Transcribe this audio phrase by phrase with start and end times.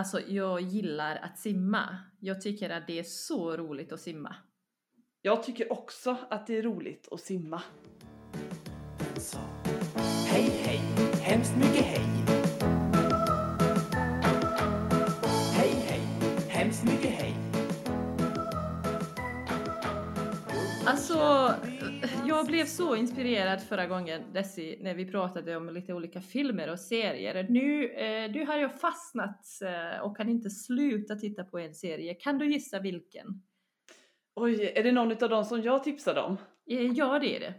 [0.00, 1.98] Alltså jag gillar att simma.
[2.20, 4.36] Jag tycker att det är så roligt att simma.
[5.22, 7.62] Jag tycker också att det är roligt att simma.
[9.16, 9.38] Så.
[10.26, 10.80] Hej hej,
[11.22, 12.06] hemskt mycket hej.
[15.56, 16.00] Hej hej,
[16.48, 17.34] hemskt mycket hej.
[20.86, 21.50] Alltså,
[22.30, 26.80] jag blev så inspirerad förra gången Desi, när vi pratade om lite olika filmer och
[26.80, 27.46] serier.
[27.48, 32.14] Nu, eh, du har ju fastnat eh, och kan inte sluta titta på en serie.
[32.14, 33.26] Kan du gissa vilken?
[34.34, 36.36] Oj, är det någon av dem som jag tipsade om?
[36.70, 37.54] Eh, ja, det är det.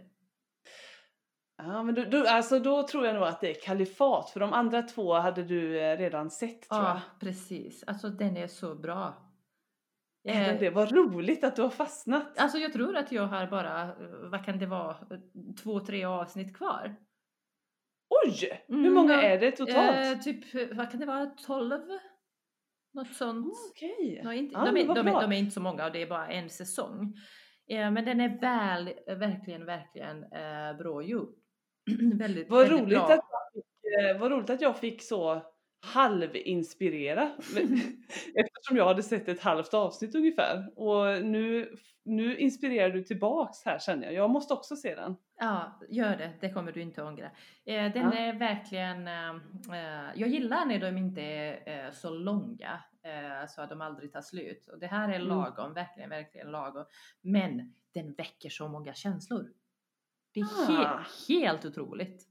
[1.56, 4.52] Ja, men du, du, alltså då tror jag nog att det är Kalifat, för de
[4.52, 6.90] andra två hade du eh, redan sett tror jag.
[6.90, 7.84] Ja, precis.
[7.86, 9.14] Alltså den är så bra.
[10.24, 10.70] Är den Eh, det?
[10.70, 12.38] Vad roligt att du har fastnat.
[12.38, 13.96] Alltså jag tror att jag har bara, eh,
[14.30, 14.96] vad kan det vara,
[15.62, 16.96] två, tre avsnitt kvar.
[18.24, 18.62] Oj!
[18.68, 19.96] Hur Mm, många ja, är det totalt?
[20.16, 20.44] Eh, typ,
[20.76, 21.80] vad kan det vara, 12?
[22.94, 23.54] Något sånt.
[23.70, 24.20] Okej.
[24.22, 26.02] De är, inte, Ja, de, är, de, är, de är inte så många och det
[26.02, 27.14] är bara en säsong.
[27.70, 31.34] Eh, men den är väl, verkligen, verkligen eh, bra gjord.
[32.18, 33.04] väldigt, Vad väldigt roligt, bra.
[33.04, 33.64] att jag fick,
[34.10, 35.42] eh, vad roligt att jag fick så
[35.82, 37.30] halvinspirera.
[38.34, 40.72] Eftersom jag hade sett ett halvt avsnitt ungefär.
[40.78, 44.14] Och nu, nu inspirerar du tillbaks här känner jag.
[44.14, 45.16] Jag måste också se den.
[45.38, 46.32] Ja, gör det.
[46.40, 47.26] Det kommer du inte ångra.
[47.64, 48.12] Eh, den Ja.
[48.12, 49.08] är verkligen...
[49.08, 49.30] Eh,
[49.78, 52.80] eh, jag gillar när de inte är eh, så långa
[53.48, 54.68] så att de aldrig tar slut.
[54.72, 55.28] Och det här är Mm.
[55.28, 56.84] lagom, verkligen, verkligen lagom.
[57.20, 59.48] Men den väcker så många känslor.
[60.34, 60.66] Det är Ah.
[60.68, 62.22] he- helt otroligt.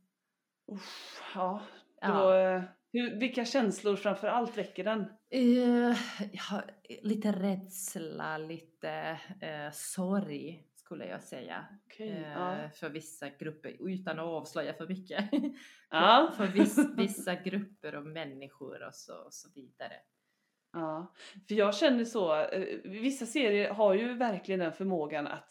[0.72, 1.62] Uff, ja,
[2.02, 2.08] Ja.
[2.08, 2.64] då, eh,
[2.94, 5.06] hur, vilka känslor framför allt väcker den?
[5.30, 5.98] Eh,
[6.32, 6.62] ja,
[7.02, 11.66] lite rädsla, lite eh, sorg skulle jag säga.
[11.86, 12.70] Okej, Eh, ja.
[12.76, 15.30] För vissa grupper, utan att avslöja för mycket.
[15.94, 16.34] Ja.
[16.38, 19.94] för viss, vissa grupper och människor och så, och så vidare.
[20.74, 21.14] Ja,
[21.48, 22.48] för jag känner så,
[22.84, 25.50] vissa serier har ju verkligen den förmågan att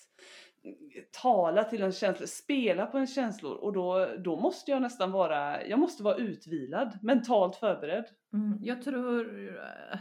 [1.23, 5.67] tala till en känsla, spela på en känslor och då, då måste jag nästan vara,
[5.67, 8.05] jag måste vara utvilad, mentalt förberedd.
[8.33, 9.27] Mm, jag, tror,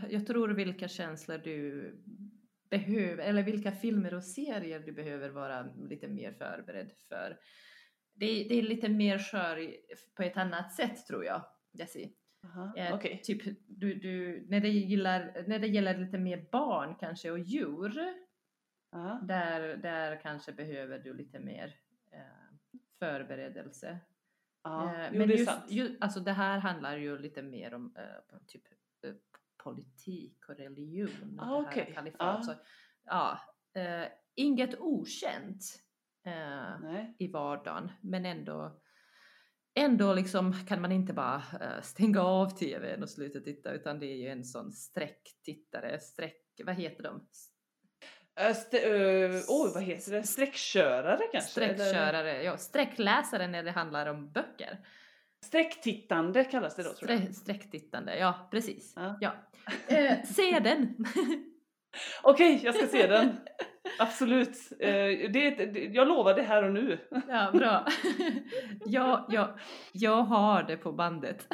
[0.10, 1.94] jag tror vilka känslor du
[2.70, 7.38] behöver, eller vilka filmer och serier du behöver vara lite mer förberedd för.
[8.14, 9.76] Det är, det är lite mer skör
[10.16, 11.42] på ett annat sätt tror jag,
[11.74, 12.12] Jessie.
[12.44, 13.22] Aha, Eh, Okej.
[13.24, 18.14] Typ du, du, när, det gillar, när det gäller lite mer barn kanske och djur,
[18.92, 19.20] Ja.
[19.24, 21.76] där, där kanske behöver du lite mer
[22.12, 22.20] eh,
[23.00, 24.00] förberedelse.
[24.64, 27.96] Ja, Eh, jo, men det just, ju, alltså det här handlar ju lite mer om
[27.98, 28.64] eh, typ
[29.04, 29.14] eh,
[29.64, 31.40] politik och religion.
[31.40, 31.94] Och Ah, det här okej.
[31.96, 32.22] kalifat.
[32.22, 32.42] Ah.
[32.42, 32.54] Så,
[33.04, 33.40] ja,
[33.82, 35.64] eh, inget okänt
[36.26, 38.82] eh, i vardagen, men ändå
[39.74, 41.44] Ändå liksom kan man inte bara
[41.82, 46.76] stänga av tvn och sluta titta utan det är ju en sån sträcktittare, sträck, vad
[46.76, 47.28] heter de?
[48.40, 50.24] St- ö, Oj, vad heter det?
[50.24, 51.64] Sträckkörare kanske?
[51.64, 54.78] Eller- Sträckkörare, ja, sträckläsare när det handlar om böcker.
[55.46, 57.20] Sträcktittande kallas det då tror jag.
[57.22, 58.94] Strä, sträcktittande, ja precis.
[58.96, 59.18] Ja.
[59.22, 59.34] Ja.
[59.88, 60.96] Eh, se den!
[62.24, 63.38] Okej, jag ska se den.
[64.00, 64.58] Absolut.
[64.80, 64.90] Eh,
[65.34, 67.00] det, det, jag lovar det här och nu.
[67.28, 67.86] ja, bra.
[68.86, 69.58] ja, ja,
[69.94, 71.48] jag har det på bandet.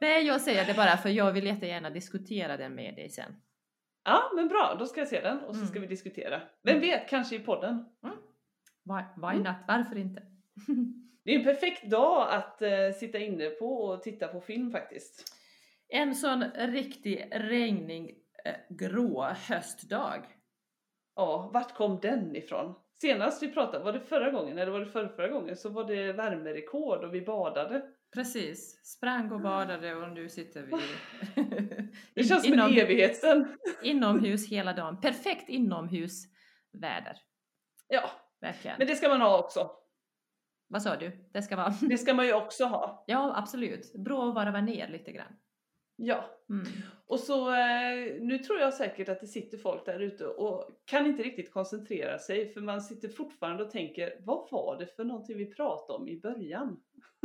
[0.00, 3.32] Nej, jag säger det bara för jag vill jättegärna diskutera den med dig sen.
[4.04, 5.68] Ja, men bra, då ska jag se den och så Mm.
[5.70, 6.40] ska vi diskutera.
[6.62, 7.84] Vem vet, kanske i podden.
[8.84, 9.42] Why, why Mm.
[9.42, 9.56] not?
[9.68, 10.22] Varför inte?
[11.24, 15.34] Det är en perfekt dag att eh, sitta inne på och titta på film faktiskt.
[15.88, 20.22] En sån riktig regnig eh, grå höstdag.
[21.16, 22.74] Ja, vart kom den ifrån?
[23.00, 25.84] Senast vi pratade, var det förra gången eller var det förra, förra gången så var
[25.84, 27.82] det värmerekord och vi badade.
[28.14, 30.72] Precis, sprang och badade och nu sitter vi
[32.14, 33.56] Det känns som inom, en evighet sedan.
[33.82, 35.00] inomhus hela dagen.
[35.00, 37.16] Perfekt inomhusväder.
[37.88, 38.76] Ja, Verkligen.
[38.78, 39.70] men det ska man ha också.
[40.68, 41.28] Vad sa du?
[41.32, 41.74] Det ska vara?
[41.80, 43.04] Det ska man ju också ha.
[43.06, 43.92] Ja, absolut.
[43.94, 45.32] Bra att varva ner lite grann.
[45.96, 46.66] Ja, Mm.
[47.06, 51.06] och så eh, nu tror jag säkert att det sitter folk där ute och kan
[51.06, 55.36] inte riktigt koncentrera sig för man sitter fortfarande och tänker vad var det för någonting
[55.38, 56.80] vi pratade om i början?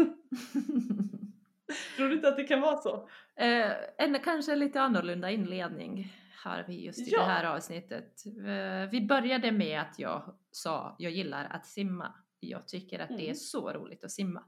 [1.98, 3.10] Tror du inte att det kan vara så?
[3.36, 7.20] eh, en kanske lite annorlunda inledning har vi just i Ja.
[7.20, 8.14] det här avsnittet.
[8.26, 12.14] Eh, vi började med att jag sa jag gillar att simma.
[12.40, 13.36] Jag tycker att det är Mm.
[13.36, 14.44] så roligt att simma.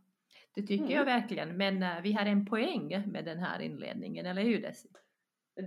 [0.56, 0.96] Det tycker Mm.
[0.98, 4.90] jag verkligen, men eh, vi har en poäng med den här inledningen, eller hur Desi?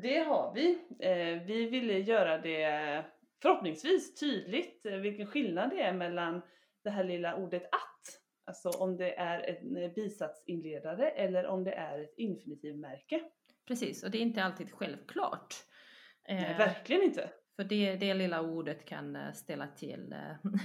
[0.02, 0.78] Det har vi.
[1.00, 3.04] Eh, vi ville göra det
[3.42, 6.42] förhoppningsvis tydligt eh, vilken skillnad det är mellan
[6.84, 7.78] det här lilla ordet att
[8.44, 13.20] Alltså om det är en bisatsinledare eller om det är ett infinitivmärke.
[13.68, 15.54] Precis, och det är inte alltid självklart.
[16.28, 17.30] Nej, verkligen inte.
[17.56, 20.14] För det, det lilla ordet kan ställa till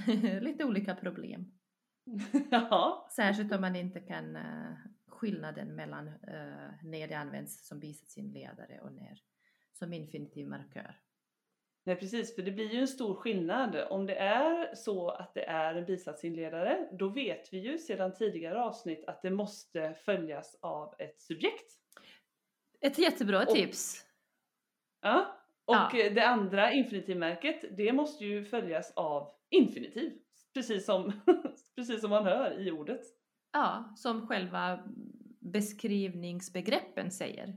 [0.40, 1.57] lite olika problem.
[2.50, 3.08] ja.
[3.16, 4.72] Särskilt om man inte kan eh,
[5.06, 9.18] skillnaden mellan eh, när det används som bisatsinledare och när
[9.72, 10.94] som infinitiv markör.
[11.84, 13.76] Nej precis, för det blir ju en stor skillnad.
[13.90, 18.62] Om det är så att det är en bisatsinledare, då vet vi ju sedan tidigare
[18.62, 21.72] avsnitt att det måste följas av ett subjekt.
[22.80, 24.04] Ett jättebra Och- tips!
[25.00, 25.34] Ja.
[25.64, 25.90] Och Ja.
[26.14, 30.18] det andra infinitivmärket, det måste ju följas av infinitiv.
[30.54, 31.12] Precis som,
[31.78, 33.00] precis som man hör i ordet.
[33.52, 34.84] Ja, som själva
[35.40, 37.56] beskrivningsbegreppen säger.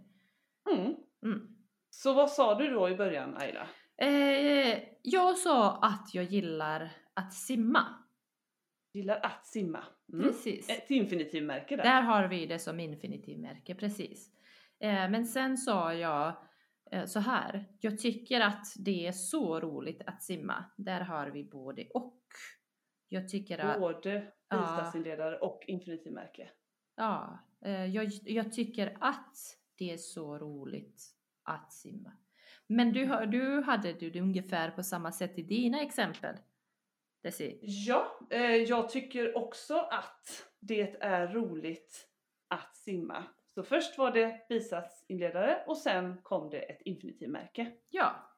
[0.72, 0.96] Mm.
[1.24, 1.58] Mm.
[1.90, 3.68] Så vad sa du då i början Ayla?
[3.98, 7.86] Eh, jag sa att jag gillar att simma.
[8.94, 9.84] Gillar att simma.
[10.14, 10.26] Mm.
[10.26, 10.70] Precis.
[10.70, 11.84] Ett infinitivmärke där.
[11.84, 14.30] Där har vi det som infinitivmärke, precis.
[14.80, 16.34] Eh, men sen sa jag
[16.92, 17.66] eh, så här.
[17.80, 20.66] Jag tycker att det är så roligt att simma.
[20.78, 22.21] Där har vi både och.
[23.14, 24.58] Jag tycker att, Både Ja.
[24.58, 26.50] bisatsinledare och infinitivmärke.
[26.96, 29.38] ja, eh, jag, jag tycker att
[29.78, 31.04] det är så roligt
[31.44, 32.12] att simma.
[32.68, 36.36] Men du, du hade du det ungefär på samma sätt i dina exempel?
[37.24, 37.60] Desi?
[37.62, 42.08] Ja, eh, jag tycker också att det är roligt
[42.48, 43.24] att simma.
[43.54, 47.72] Så först var det bisatsinledare och sen kom det ett infinitivmärke.
[47.90, 48.31] Ja,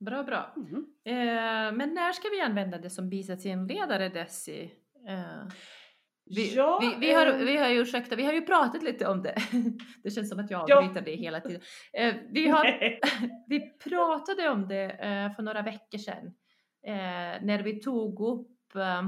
[0.00, 0.54] bra bra.
[0.56, 0.86] Mhm.
[1.04, 4.70] Eh, men när ska vi använda det som bisatsinledare Desi?
[5.08, 5.48] Eh,
[6.36, 9.06] vi, ja, vi, vi, har, eh, vi har ju, ursäkta, vi har ju pratat lite
[9.06, 9.34] om det.
[10.02, 10.76] Det känns som att jag Ja.
[10.78, 11.60] avbryter det hela tiden.
[11.92, 12.64] Eh, vi, har,
[13.48, 16.26] vi pratade om det eh, för några veckor sedan.
[16.86, 19.02] Eh, när vi tog upp, eh,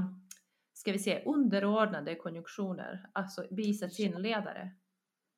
[0.73, 4.71] ska vi se, underordnade konjunktioner, alltså bisatsinledare.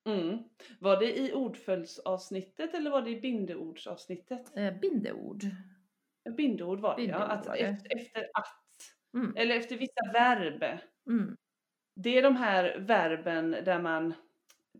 [0.05, 0.43] Mm.
[0.79, 4.57] Var det i ordföljdsavsnittet eller var det i bindeordsavsnittet?
[4.57, 5.43] Eh, bindeord.
[6.37, 7.59] Bindeord var det ja, Bindeord att var det.
[7.61, 8.47] Efter, efter att,
[9.15, 10.63] Mm, eller efter vissa verb.
[11.09, 11.37] mm,
[11.95, 14.13] Det är de här verben där man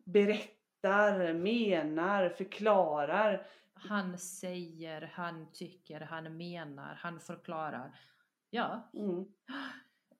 [0.05, 3.45] berättar, menar, förklarar.
[3.73, 7.99] Han säger, han tycker, han menar, han förklarar.
[8.49, 9.25] Ja, Mm.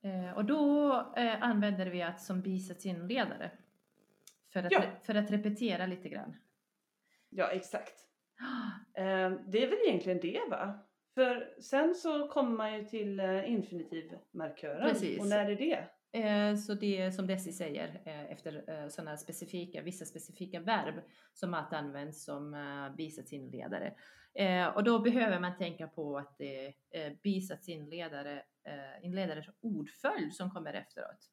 [0.04, 3.52] eh, och då eh, använder vi att som bisatsinledare.
[4.54, 4.82] För att, Ja.
[5.04, 6.36] för att repetera lite grann.
[7.30, 7.94] Ja, exakt.
[8.98, 10.80] Eh, Det är väl egentligen det va?
[11.16, 14.90] För sen så kommer man ju till eh, infinitivmarkören.
[14.90, 15.20] Precis.
[15.20, 15.88] Och när är det?
[16.20, 20.96] Eh, Så det är som Desi säger efter sådana specifika, vissa specifika verb
[21.34, 22.56] som att används som
[22.98, 23.94] bisatsinledare.
[24.76, 28.44] Och då behöver man tänka på att det är bisatsinledare,
[29.02, 31.30] inledares ordföljd som kommer efteråt.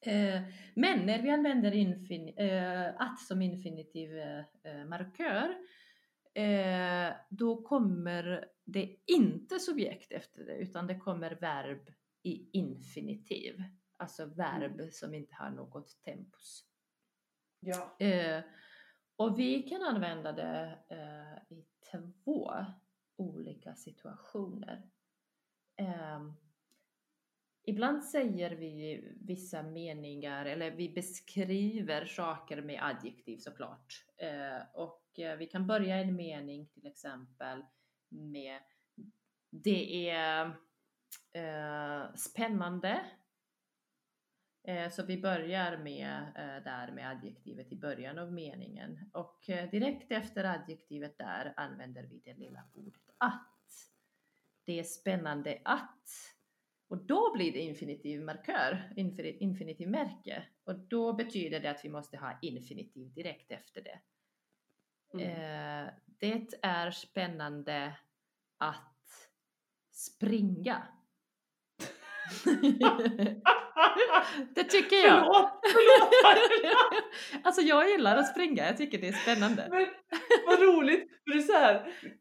[0.00, 0.42] Eh,
[0.74, 1.72] Men när vi använder
[2.36, 5.54] eh, att som infinitiv eh, markör
[7.28, 11.90] då kommer det inte subjekt efter det utan det kommer verb
[12.22, 13.62] i infinitiv.
[13.96, 16.64] Alltså verb som inte har något tempus.
[17.60, 17.96] Ja.
[19.16, 20.78] Och vi kan använda det
[21.48, 22.52] i två
[23.16, 24.82] olika situationer.
[27.68, 34.04] Ibland säger vi vissa meningar eller vi beskriver saker med adjektiv såklart.
[34.16, 37.64] Eh, och eh, vi kan börja en mening till exempel
[38.08, 38.60] med
[39.50, 40.46] det är
[41.32, 43.00] eh, spännande.
[44.68, 49.70] Eh, så vi börjar med eh, där med adjektivet i början av meningen och eh,
[49.70, 53.52] direkt efter adjektivet där använder vi det lilla ordet att.
[54.64, 56.35] Det är spännande att.
[56.88, 60.44] Och då blir det infinitivmarkör, infin- infinitivmärke.
[60.64, 64.00] Och då betyder det att vi måste ha infinitiv direkt efter det.
[65.14, 65.26] Mm.
[65.26, 67.96] Eh, det är spännande
[68.58, 69.30] att
[69.92, 70.82] springa.
[74.54, 75.50] det tycker jag.
[75.62, 77.04] Förlåt, förlåt!
[77.42, 79.68] alltså jag gillar att springa, jag tycker det är spännande.
[79.70, 79.86] Men
[80.46, 81.15] vad roligt!
[81.32, 81.74] För så här,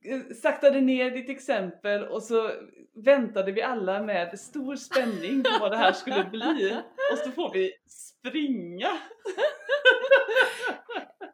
[0.06, 2.52] eh, saktade ner ditt exempel och så
[2.96, 6.78] väntade vi alla med stor spänning på vad det här skulle bli.
[7.12, 8.90] Och så får vi springa.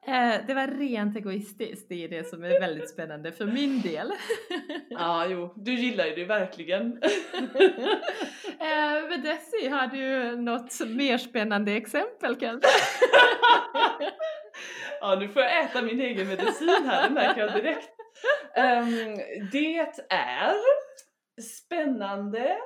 [0.08, 4.12] Eh, det var rent egoistiskt, det är det som är väldigt spännande för min del.
[4.90, 7.04] Ja, jo, du gillar ju det verkligen.
[8.60, 12.70] eh, men Desi, har du något mer spännande exempel kanske?
[15.02, 17.90] Ja, nu får jag äta min egen medicin här, det märker jag direkt.
[18.56, 19.18] Ehm,
[19.52, 19.78] det
[20.10, 20.56] är
[21.42, 22.58] spännande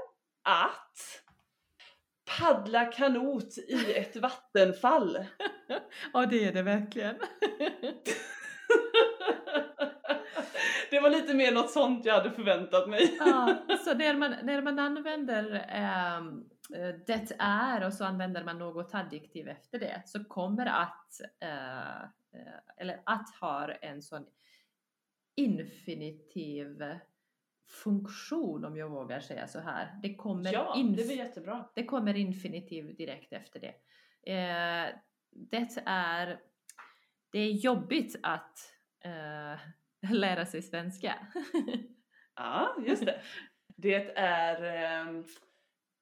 [0.43, 1.21] att
[2.39, 5.25] paddla kanot i ett vattenfall.
[6.13, 7.15] Ja, det är det verkligen.
[10.89, 13.17] det var lite mer något sånt jag hade förväntat mig.
[13.19, 16.21] Ja, så när man, när man använder eh,
[17.07, 22.59] det är och så använder man något adjektiv efter det så kommer att, eh, eh,
[22.77, 24.25] eller att har en sån
[25.35, 26.83] infinitiv
[27.67, 29.99] funktion om jag vågar säga så här.
[30.01, 30.79] Det kommer, Ja, det
[31.75, 33.75] det kommer infinitiv direkt efter det.
[34.31, 34.95] Eh,
[35.31, 36.39] det är,
[37.31, 38.59] det är jobbigt att
[39.03, 39.59] eh,
[40.11, 41.27] lära sig svenska.
[42.37, 43.21] Ja, just det.
[43.75, 45.25] Det är, ehm,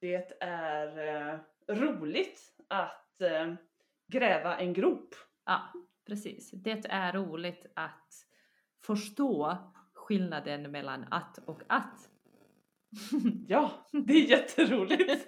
[0.03, 1.39] det är eh,
[1.75, 3.53] roligt att eh,
[4.07, 5.15] gräva en grop.
[5.45, 5.74] Ja,
[6.07, 6.51] precis.
[6.51, 8.13] Det är roligt att
[8.86, 9.57] förstå
[9.93, 12.10] skillnaden mellan att och att.
[13.48, 15.27] Ja, det är jätteroligt.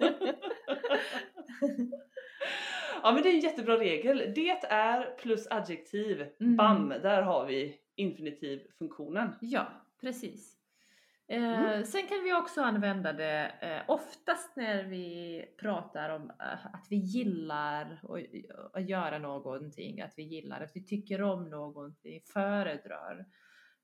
[3.02, 4.32] ja men det är en jättebra regel.
[4.34, 6.20] Det är plus adjektiv.
[6.40, 6.56] Mm.
[6.56, 9.32] Bam, där har vi infinitivfunktionen.
[9.40, 9.66] ja,
[10.00, 10.55] precis.
[11.28, 11.84] Eh, Mm.
[11.84, 16.96] Sen kan vi också använda det eh, oftast när vi pratar om eh, att vi
[16.96, 18.00] gillar
[18.72, 23.26] att- göra någonting, att vi gillar, att vi tycker om någonting, föredrar.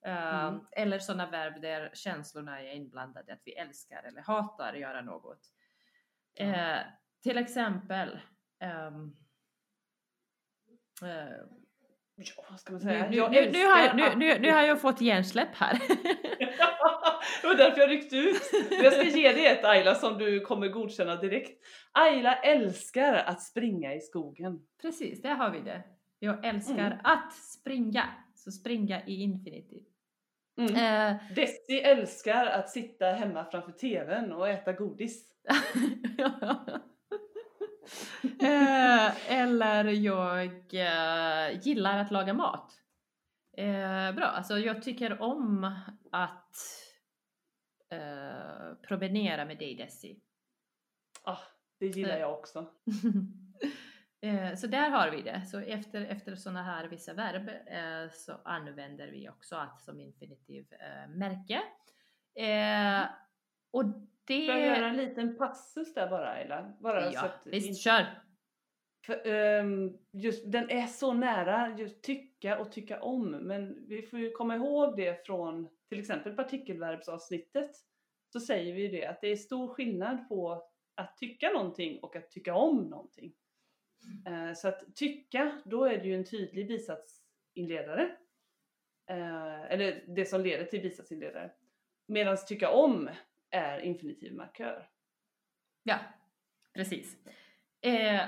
[0.06, 0.60] Eh, Mm.
[0.72, 5.40] Eller sådana verb där känslorna är inblandade, att vi älskar eller hatar att göra något.
[6.34, 6.78] Eh,
[7.22, 8.20] till exempel
[8.60, 9.16] ehm,
[11.02, 11.44] eh,
[12.16, 13.10] Ja, vad ska man nu, säga?
[13.10, 15.72] nu, nu, nu, har jag, nu, nu, nu har jag fått hjärnsläpp här.
[17.42, 18.42] det var därför jag ryckte ut.
[18.70, 21.64] Jag ska ge dig ett Ayla som du kommer godkänna direkt.
[21.92, 24.60] Ayla älskar att springa i skogen.
[24.82, 25.82] Precis, där har vi det.
[26.18, 26.98] Jag älskar Mm.
[27.04, 28.04] att springa.
[28.34, 29.82] Så springa i infinitiv.
[30.58, 30.74] Mm.
[30.74, 35.24] Eh, Desi älskar att sitta hemma framför TVn och äta godis.
[38.42, 38.71] eh,
[39.28, 42.72] eller jag eh, gillar att laga mat.
[43.56, 45.74] Eh, bra, alltså jag tycker om
[46.12, 46.56] att
[47.90, 50.20] eh, promenera med dig Desi.
[51.22, 51.38] Ah,
[51.78, 52.20] det gillar Eh.
[52.20, 52.66] jag också.
[54.24, 55.42] Eh, Så där har vi det.
[55.46, 60.66] Så efter, efter sådana här vissa verb eh, så använder vi också att som infinitiv
[60.72, 61.62] eh, märke.
[62.34, 63.06] Eh,
[63.70, 63.84] och
[64.24, 64.46] det...
[64.46, 66.72] Får jag göra en liten passus där bara Ayla?
[66.80, 68.06] Bara så Ja, att visst, kör!
[69.06, 69.26] För,
[69.60, 74.30] um, just, den är så nära just tycka och tycka om men vi får ju
[74.30, 77.70] komma ihåg det från till exempel partikelverbsavsnittet
[78.32, 82.16] så säger vi ju det att det är stor skillnad på att tycka någonting och
[82.16, 83.32] att tycka om någonting.
[84.28, 88.16] Uh, så att tycka, då är det ju en tydlig bisatsinledare.
[89.10, 91.50] Uh, eller det som leder till bisatsinledare.
[92.06, 93.10] Medan tycka om
[93.50, 94.88] är infinitiv markör.
[95.82, 95.98] Ja,
[96.74, 97.16] precis.
[97.80, 98.22] Eh,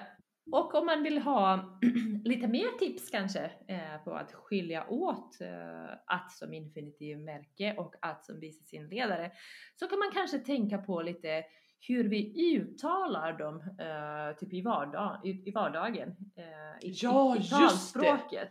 [0.52, 1.78] och om man vill ha
[2.24, 8.24] lite mer tips kanske eh, på att skilja åt eh, att som infinitivmärke och att
[8.24, 9.32] som bisatsinledare
[9.74, 11.44] så kan man kanske tänka på lite
[11.88, 16.08] hur vi uttalar dem eh, typ i, vardag, i, i vardagen.
[16.82, 18.50] I, Ja, i, i just det.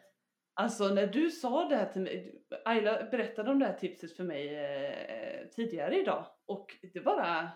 [0.55, 2.35] Alltså när du sa det här till mig,
[2.65, 4.50] Ayla berättade om det här tipset för mig
[5.55, 7.51] tidigare idag och det bara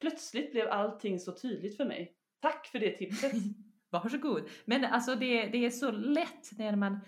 [0.00, 2.16] plötsligt blev allting så tydligt för mig.
[2.40, 3.32] Tack för det tipset!
[3.92, 4.48] Varsågod.
[4.64, 7.00] Men alltså det, det är så lätt när man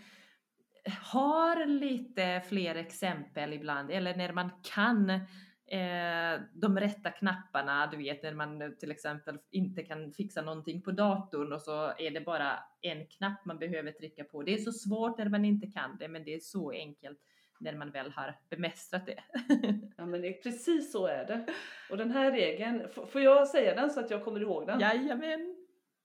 [0.89, 8.23] har lite fler exempel ibland eller när man kan eh, de rätta knapparna, du vet
[8.23, 12.59] när man till exempel inte kan fixa någonting på datorn och så är det bara
[12.81, 14.43] en knapp man behöver trycka på.
[14.43, 17.19] Det är så svårt när man inte kan det men det är så enkelt
[17.61, 19.23] när man väl har bemästrat det.
[19.97, 21.47] Ja men det är precis så är det.
[21.91, 24.81] Och den här regeln, får jag säga den så att jag kommer ihåg den?
[24.81, 25.54] Jajamän!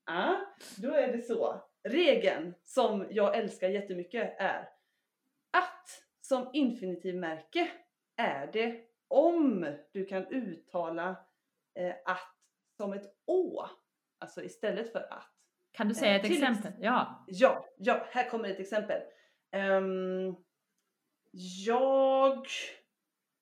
[0.09, 0.45] Ja,
[0.77, 1.61] då är det så.
[1.83, 4.69] Regeln som jag älskar jättemycket är
[5.57, 7.71] att som infinitivmärke
[8.17, 11.15] är det om du kan uttala
[11.79, 12.35] eh, att
[12.77, 13.65] som ett å,
[14.19, 15.31] alltså istället för att.
[15.71, 16.73] Kan du säga Eh, ett till ex- exempel?
[16.83, 17.23] Ja.
[17.27, 19.01] Ja, ja, här kommer ett exempel.
[19.51, 20.35] Ehm,
[21.65, 22.47] jag...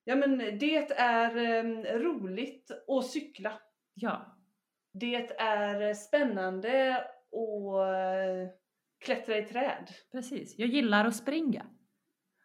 [0.03, 3.59] Ja men det är ehm, roligt att cykla.
[3.93, 4.36] Ja.
[4.99, 8.51] Det är spännande att eh,
[9.05, 9.91] klättra i träd.
[10.11, 10.59] Precis.
[10.59, 11.65] Jag gillar att springa.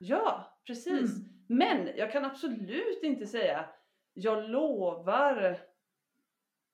[0.00, 1.16] Ja, precis.
[1.16, 1.32] Mm.
[1.48, 3.68] Men jag kan absolut inte säga
[4.14, 5.58] jag lovar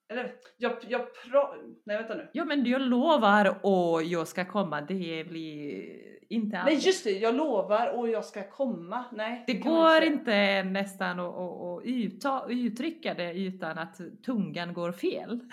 [0.09, 1.55] Eller, jag, jag pra...
[1.85, 2.29] Nej vänta nu.
[2.33, 7.35] Ja men jag lovar och jag ska komma, det blir inte Nej just det, jag
[7.35, 9.05] lovar och jag ska komma.
[9.11, 9.43] Nej.
[9.47, 15.39] Det går inte nästan att, att, att utta, uttrycka det utan att tungan går fel.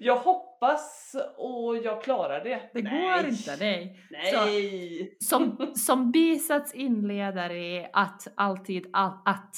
[0.00, 2.60] jag hoppas och jag klarar det.
[2.72, 3.02] Det Nej.
[3.02, 4.00] går inte, nej.
[4.10, 5.16] Nej!
[5.20, 9.56] Som, som bisats inledare att alltid all, att.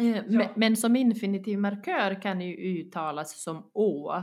[0.00, 0.22] Eh, Ja.
[0.28, 4.22] men, men som infinitiv markör kan ju uttalas som å.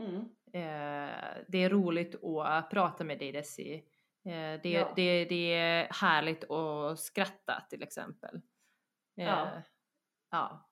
[0.00, 0.16] Mm.
[0.52, 3.74] Eh, det är roligt att prata med dig Desi.
[4.24, 4.92] Eh, det, Ja.
[4.96, 8.34] det, det är härligt att skratta till exempel.
[9.16, 9.62] Eh, Ja.
[10.30, 10.66] ja.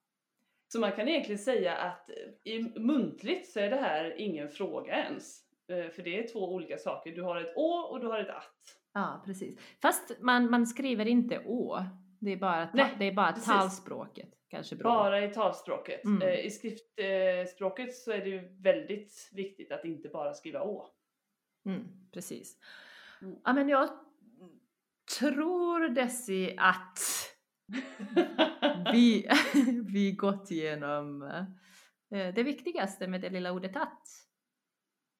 [0.73, 2.11] Så man kan egentligen säga att
[2.45, 5.41] i muntligt så är det här ingen fråga ens.
[5.73, 7.13] Eh, För det är två olika saker.
[7.13, 8.79] Du har ett å och du har ett att.
[8.93, 9.61] Ja, precis.
[9.83, 11.79] Fast man, man skriver inte å.
[12.21, 13.47] Det är bara, ta, Nej, det är bara precis.
[13.47, 14.35] talspråket.
[14.49, 14.89] Kanske bra.
[14.95, 16.05] Bara i talspråket.
[16.05, 16.29] Mm.
[16.29, 20.87] Eh, I skriftspråket så är det ju väldigt viktigt att inte bara skriva å.
[21.67, 22.57] Mm, precis.
[23.23, 23.37] Mm.
[23.45, 23.89] Ja, men jag
[25.19, 26.99] tror Desi att
[28.93, 29.29] vi,
[29.93, 31.23] vi gått igenom
[32.15, 34.03] eh, det viktigaste med det lilla ordet att.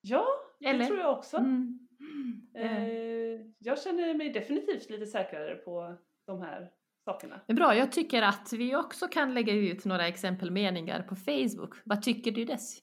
[0.01, 0.27] ja,
[0.65, 0.79] Eller?
[0.79, 1.37] det tror jag också.
[1.37, 1.89] Mm.
[2.55, 6.73] Eh, jag känner mig definitivt lite säkrare på de här
[7.13, 7.41] sakerna.
[7.49, 11.75] Bra, jag tycker att vi också kan lägga ut några exempelmeningar på Facebook.
[11.85, 12.81] Vad tycker du Desi?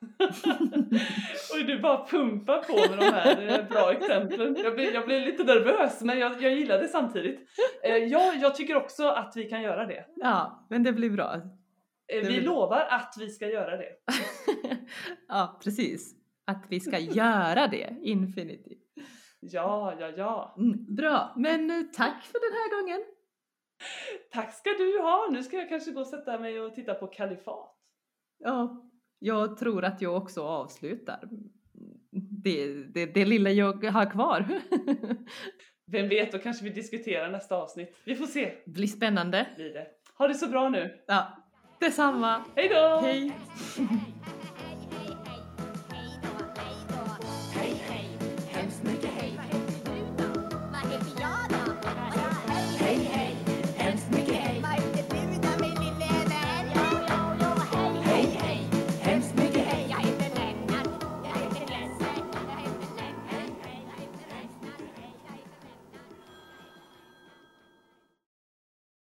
[1.54, 4.56] Oj, du bara pumpar på med de här eh, bra exemplen.
[4.64, 7.40] Jag blir, jag blir lite nervös, men jag, jag gillar det samtidigt.
[7.84, 10.04] Eh, ja, jag tycker också att vi kan göra det.
[10.16, 11.34] Ja, men det blir bra.
[11.34, 11.40] Eh,
[12.08, 13.88] Det vi vill- lovar att vi ska göra det.
[15.28, 16.14] ja, precis.
[16.46, 18.78] Att vi ska göra det, infinitiv.
[19.40, 20.54] Ja, ja, ja.
[20.58, 23.00] Mm, bra, men eh, tack för den här gången.
[24.32, 25.28] Tack ska du ha.
[25.30, 27.76] Nu ska jag kanske gå och sätta mig och titta på Kalifat.
[28.38, 31.28] Ja, jag tror att jag också avslutar
[32.44, 34.44] det, det, det lilla jag har kvar.
[35.86, 37.96] Vem vet, då kanske vi diskuterar nästa avsnitt.
[38.04, 38.52] Vi får se.
[38.66, 39.46] blir spännande.
[39.56, 39.86] Blir det.
[40.18, 41.02] Ha det så bra nu.
[41.06, 41.36] Ja,
[41.80, 42.44] detsamma.
[42.56, 43.00] Hej då!
[43.02, 43.32] Hej!